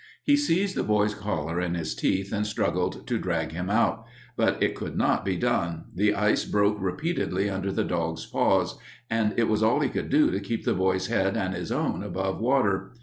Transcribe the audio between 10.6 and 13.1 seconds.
the boy's head and his own above water.